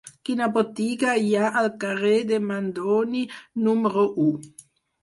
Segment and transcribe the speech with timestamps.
[0.27, 3.25] Quina botiga hi ha al carrer de Mandoni
[3.69, 4.29] número u?